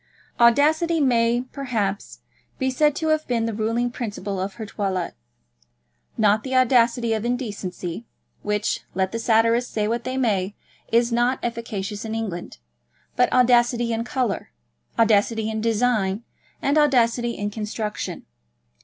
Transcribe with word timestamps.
Audacity 0.39 0.99
may, 0.99 1.41
perhaps, 1.53 2.21
be 2.57 2.71
said 2.71 2.95
to 2.95 3.09
have 3.09 3.27
been 3.27 3.45
the 3.45 3.53
ruling 3.53 3.91
principle 3.91 4.39
of 4.39 4.55
her 4.55 4.65
toilet; 4.65 5.13
not 6.17 6.41
the 6.43 6.55
audacity 6.55 7.13
of 7.13 7.23
indecency, 7.23 8.07
which, 8.41 8.79
let 8.95 9.11
the 9.11 9.19
satirists 9.19 9.69
say 9.71 9.87
what 9.87 10.03
they 10.03 10.17
may, 10.17 10.55
is 10.91 11.11
not 11.11 11.37
efficacious 11.43 12.03
in 12.03 12.15
England, 12.15 12.57
but 13.15 13.31
audacity 13.31 13.93
in 13.93 14.03
colour, 14.03 14.49
audacity 14.97 15.51
in 15.51 15.61
design, 15.61 16.23
and 16.63 16.79
audacity 16.79 17.37
in 17.37 17.51
construction. 17.51 18.25